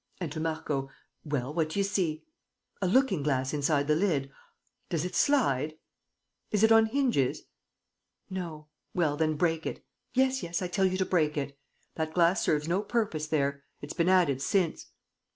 [0.19, 0.89] And, to Marco,
[1.23, 2.23] "Well, what do you see?...
[2.81, 4.31] A looking glass inside the lid?...
[4.89, 5.77] Does it slide?...
[6.49, 7.43] Is it on hinges?...
[8.27, 8.67] No!...
[8.95, 9.85] Well, then, break it....
[10.15, 11.55] Yes, yes, I tell you to break it....
[11.93, 13.61] That glass serves no purpose there...
[13.79, 14.87] it's been added since!"